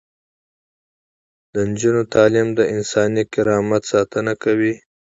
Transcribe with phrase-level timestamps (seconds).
[1.53, 4.73] د نجونو تعلیم د انساني کرامت ساتنه کوي.